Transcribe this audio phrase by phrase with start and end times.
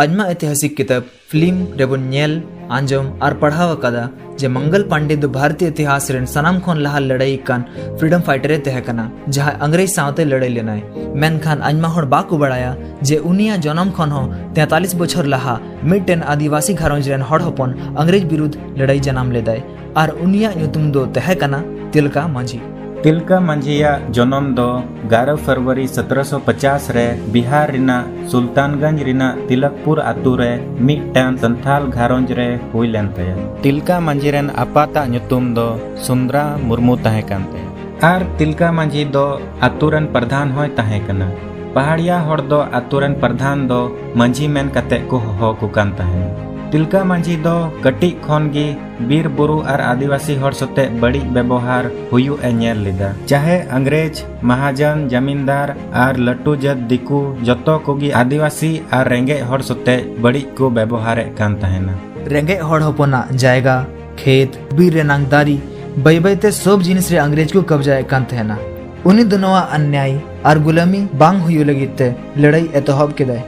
[0.00, 2.40] आजमा ऐतिहासिक किताब फ़िल्म रेबुनल
[2.72, 4.04] आंजम और पढ़ाव कदा
[4.40, 7.62] जे मंगल पांडे दो भारतीय इतिहास रेन सनाम खोन लहा लड़ाई कान
[7.98, 10.74] फ्रीडम फाइटर तहकना जहाँ अंग्रेज़ सावते लड़ाई लेना
[11.20, 14.24] मैन खान अजमा हर बाकु बड़ाया जे उनिया जन्म खोन हो
[14.54, 15.58] तैतालीस बछर लहा
[15.92, 19.62] मिटेन आदिवासी घरों रेन हड़हपन अंग्रेज़ विरुद्ध लड़ाई जनाम लेदाय
[19.96, 20.52] और उनिया
[21.14, 22.60] तहकना तिलका मांझी
[23.04, 24.66] तिलका मांझिया जन्म दो
[25.10, 27.96] गारह फरवरी सत्रह सौ पचास रे बिहार रिना
[28.32, 30.48] सुल्तानगंज रिना तिलकपुर आतु रे
[30.88, 33.24] मिट्टन संथाल घारंज रे हुई लेन ते
[33.62, 35.66] तिलका मांझी रेन आपाता नुतुम दो
[36.08, 37.64] सुंदरा मुर्मू तहे कानते
[38.10, 39.24] आर तिलका मांझी दो
[39.68, 41.30] आतुरन प्रधान होय तहे कना
[41.74, 43.80] पहाड़िया हड़ दो आतुरन प्रधान दो
[44.16, 46.22] मांझी मेन कते को हो को कान तहे
[46.72, 47.52] तिलका मंझी दो
[47.84, 48.64] कटी खन गी
[49.06, 55.06] बीर बुरु और आदिवासी हर सते बड़ी व्यवहार हुयु ए नेल लिदा चाहे अंग्रेज़ महाजन
[55.08, 61.22] जमींदार और लट्टू जत दिकु जतो कोगी आदिवासी और रेंगे हर सते बड़ी को व्यवहार
[61.38, 61.98] कान तहेना
[62.28, 63.76] रेंगे हड़ हपना जायगा
[64.18, 65.60] खेत बीर रेनांग दारी
[65.98, 68.58] बई बईते सब जिनिस रे अंग्रेज़ को कब्जा कान तहेना
[69.06, 73.42] उन्हीं दोनों अन्याय और गुलामी बांग हुई लगिते लड़ाई एतहब केदाय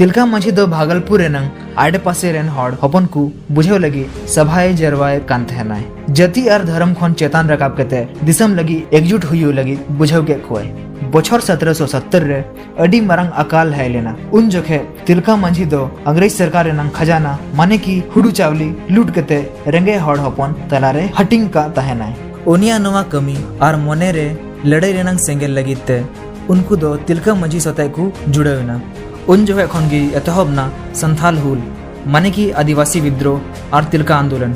[0.00, 5.18] तिलका माझी दो भागलपुर रेनंग आडे पासे रेन हड़, हपन को बुझे लगी, सभाए जरवाए
[5.20, 10.22] कान तहनाय जति और धर्म खन चेतान रकाब केते, दिसम लगी एकजुट हुई लगी बुझे
[10.22, 10.64] के खोए।
[11.12, 12.40] बछर 1770 रे,
[12.78, 17.78] अडी मरंग अकाल है लेना। उन जोखे तिलका मंझी दो अंग्रेज़ सरकार रेनंग खजाना, माने
[17.78, 22.14] की हुडू चावली, लूट केते रेंगे हड़ हपन, तलारे हटिंग का तहनाय
[22.48, 24.26] ओनिया नवा कमी और मोने रे,
[24.66, 26.04] लड़ाई रेनंग सेंगेल लगिते
[26.50, 28.54] उनको दो तिलका मंझी सतह को जुड़े
[29.30, 29.54] उन जो
[29.88, 30.62] गी एतहबना
[30.94, 31.62] संथाल हुल
[32.06, 34.54] माने की आदिवासी विद्रोह और तिलका आंदोलन।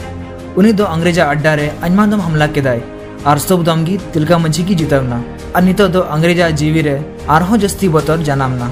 [0.59, 2.81] उन्हीं दो अंग्रेजा अड्डा रे अजमादम हमला केदाय
[3.27, 5.23] और सब दम गी तिलका मंझी की जितवना
[5.57, 6.95] और नितो दो अंग्रेजा जीवी रे
[7.31, 8.71] आरहो जस्ती बतर जनामना।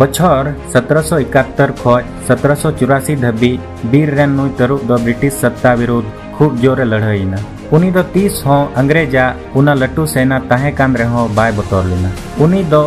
[0.00, 3.52] बछर 1771 खoj 1784 धबी
[3.86, 6.06] बीर रेन नुई तरुक दो ब्रिटिश सत्ता विरुद्ध
[6.36, 7.38] खूब जोरे लड़ाईना
[7.72, 9.24] उनी दो तीस हो अंग्रेजा
[9.56, 12.12] उना लट्टू सेना तहे कान रहो बाय बतौर लेना।
[12.44, 12.82] उनी दो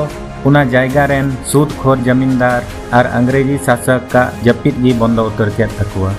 [0.45, 2.65] उना जायगा रेन सूद खोर जमींदार
[2.97, 6.13] और अंग्रेज़ी शासक का जपित गी बंद उतर के तकुआ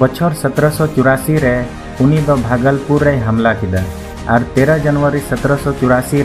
[0.00, 0.84] बछर सत्रह
[1.44, 1.54] रे
[2.04, 3.82] उनी दो भागलपुर रे हमला किदा?
[4.34, 5.64] और 13 जनवरी सत्रह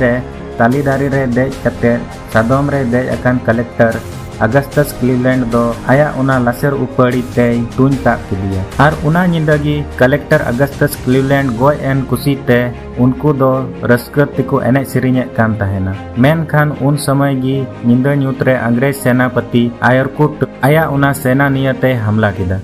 [0.03, 0.11] रे
[0.59, 1.97] तालीदारी रे दे कते
[2.33, 3.99] सादम रे दे अकान कलेक्टर
[4.45, 9.77] ᱟᱜᱟᱥᱴᱟᱥ ᱠᱞᱤᱞᱮᱱᱰ ᱫᱚ ᱟᱭᱟᱜ ᱚᱱᱟ ᱞᱟᱥᱮᱨ ᱩᱯᱟᱹᱲᱤ ᱛᱮᱭ ᱛᱩᱧ ᱠᱟᱜ ᱠᱮᱫᱮᱭᱟ ᱟᱨ ᱚᱱᱟ ᱧᱤᱫᱟᱹ ᱜᱮ
[9.99, 12.59] ᱠᱟᱞᱮᱠᱴᱟᱨ ᱟᱜᱟᱥᱴᱟᱥ ᱠᱞᱤᱞᱮᱱᱰ ᱜᱚᱡ ᱮᱱ ᱠᱩᱥᱤᱛᱮ
[13.03, 13.51] ᱩᱱᱠᱩ ᱫᱚ
[13.91, 15.93] ᱨᱟᱹᱥᱠᱟᱹ ᱛᱮᱠᱚ ᱮᱱᱮᱡ ᱥᱮᱨᱮᱧᱮᱫ ᱠᱟᱱ ᱛᱟᱦᱮᱱᱟ
[16.23, 20.31] ᱢᱮᱱᱠᱷᱟᱱ ᱩᱱ ᱥᱚᱢᱚᱭ ᱜᱮ ᱧᱤᱫᱟᱹ ᱧᱩᱛᱨᱮ ᱟᱝᱜᱨᱮᱡᱽ ᱥᱮᱱᱟᱯᱟᱛᱤ ᱟᱭᱟᱨᱠᱩᱴ
[20.67, 22.57] ᱟᱭᱟᱜ ᱚᱱᱟ ᱥᱮᱱᱟ ᱱᱤᱭᱟᱹᱛᱮᱭ ᱦᱟᱢᱞᱟ ᱠᱮᱫᱟ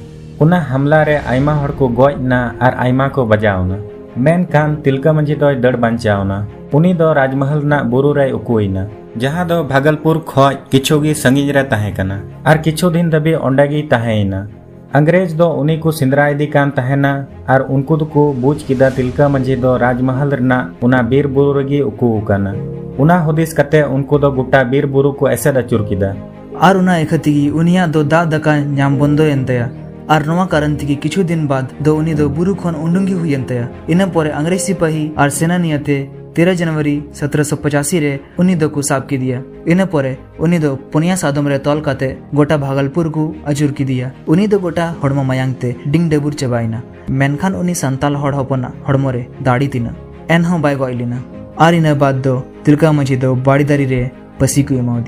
[0.44, 3.78] ᱚᱱᱟ ᱦᱟᱢᱞᱟ ᱨᱮ ᱟᱭᱢᱟ ᱦᱚᱲ ᱠᱚ ᱜᱚᱡ ᱱᱟ ᱟᱨ ᱟᱭᱢᱟ ᱠᱚ ᱵᱟᱡᱟᱣ ᱱᱟ
[4.53, 6.37] खान तिलका मंजी दो दड़ बांचावना
[6.75, 8.87] उनी दो राजमहल ना बुरु रे उकुइना
[9.19, 12.17] जहाँ दो भागलपुर खoj किछु गी संगिज रे तहे कना
[12.47, 14.47] और किछु दिन दबी ओंडे गी तहेना
[14.95, 17.13] अंग्रेज दो उनी को सिंदरा इदी कान तहेना
[17.51, 22.07] और उनको को बुझ किदा तिलका मंझी दो राजमहल रना उना बीर बुरु रगी उकु
[22.19, 22.53] उकाना
[22.99, 26.15] उना हुदिस कते उनको दो गुटा बीर बुरु को ऐसे दचुर किदा
[26.63, 29.69] और उना एखतिगी उनिया दो दा दका ᱧᱟᱢ बंदो एंतया
[30.10, 33.70] और नवा कारण तिगी किछु दिन बाद दो उनी दो बुरु खन उंडुंगी हुई एंतया
[33.90, 35.98] इना परे अंग्रेज़ सिपाही और सेना नियते
[36.36, 40.60] तेरह जनवरी सत्रह सौ पचासी रे उन्नी दो को साब की दिया। इन परे उन्नी
[40.60, 44.86] दो पुनिया सादम रे तौल काते गोटा भागलपुर को अजूर की दिया। उन्नी दो गोटा
[45.04, 46.82] हड़मो मयांग ते डिंग डेबुर चबाइना
[47.12, 49.96] मेनखान उन्नी संताल हड़ हपना, हड़मो रे दाड़ी तिना।
[50.32, 51.24] एन हो बाय गइलिना
[51.60, 54.10] आर इन बाद दो तिलका मझी दो बाड़ी दारी रे
[54.40, 55.02] पसी को एमाव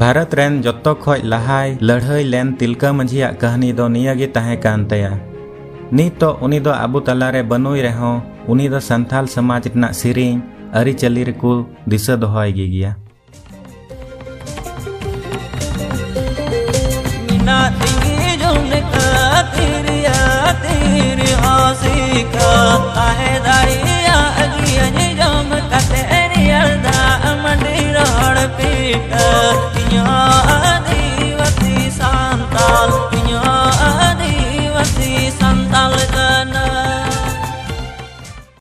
[0.00, 0.54] भारत रेन
[1.02, 5.10] खoj लहाय लड़ाई लेन तिलका मंझिया कहानी दो निया गे तहे कान तया
[5.98, 8.10] नीत तो उनी दो आबू तलारे बनुई रहो
[9.36, 10.40] समाज रना सिरिंग
[10.80, 11.52] अरिचली को
[11.94, 12.92] दिशा दोहय गिया
[17.44, 19.06] तेरी हासी का
[20.14, 21.63] आहे दाई